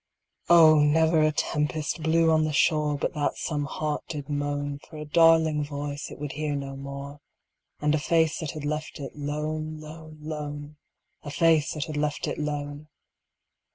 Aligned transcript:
Oh! 0.49 0.79
never 0.79 1.21
a 1.21 1.31
tempest 1.31 2.01
blew 2.01 2.31
on 2.31 2.43
the 2.43 2.53
shore 2.53 2.97
But 2.97 3.13
that 3.13 3.37
some 3.37 3.65
heart 3.65 4.01
did 4.07 4.29
moan 4.29 4.79
For 4.79 4.97
a 4.97 5.05
darling 5.05 5.63
voice 5.63 6.09
it 6.09 6.17
would 6.17 6.31
hear 6.31 6.55
no 6.55 6.75
more 6.75 7.19
And 7.81 7.93
a 7.93 7.99
face 7.99 8.39
that 8.39 8.49
had 8.49 8.65
left 8.65 8.99
it 8.99 9.15
lone, 9.15 9.79
lone, 9.79 10.17
lone 10.19 10.77
A 11.21 11.29
face 11.29 11.73
that 11.75 11.85
had 11.85 11.97
left 11.97 12.27
it 12.27 12.39
lone! 12.39 12.87